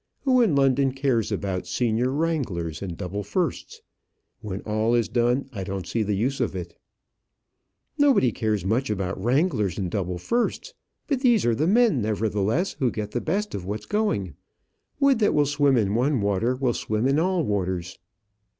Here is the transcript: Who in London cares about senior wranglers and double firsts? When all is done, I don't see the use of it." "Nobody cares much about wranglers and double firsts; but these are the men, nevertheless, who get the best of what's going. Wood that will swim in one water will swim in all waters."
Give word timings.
Who 0.23 0.41
in 0.41 0.55
London 0.55 0.93
cares 0.93 1.31
about 1.31 1.67
senior 1.67 2.09
wranglers 2.09 2.81
and 2.81 2.97
double 2.97 3.21
firsts? 3.23 3.83
When 4.41 4.61
all 4.61 4.95
is 4.95 5.07
done, 5.07 5.47
I 5.53 5.63
don't 5.63 5.85
see 5.85 6.01
the 6.01 6.15
use 6.15 6.41
of 6.41 6.55
it." 6.55 6.75
"Nobody 7.99 8.31
cares 8.31 8.65
much 8.65 8.89
about 8.89 9.23
wranglers 9.23 9.77
and 9.77 9.91
double 9.91 10.17
firsts; 10.17 10.73
but 11.07 11.19
these 11.19 11.45
are 11.45 11.53
the 11.53 11.67
men, 11.67 12.01
nevertheless, 12.01 12.73
who 12.79 12.89
get 12.89 13.11
the 13.11 13.21
best 13.21 13.53
of 13.53 13.63
what's 13.67 13.85
going. 13.85 14.33
Wood 14.99 15.19
that 15.19 15.35
will 15.35 15.45
swim 15.45 15.77
in 15.77 15.93
one 15.93 16.19
water 16.19 16.55
will 16.55 16.73
swim 16.73 17.05
in 17.07 17.19
all 17.19 17.43
waters." 17.43 17.99